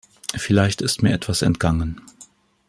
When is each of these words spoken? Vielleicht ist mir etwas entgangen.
Vielleicht 0.35 0.81
ist 0.81 1.03
mir 1.03 1.13
etwas 1.13 1.43
entgangen. 1.43 2.01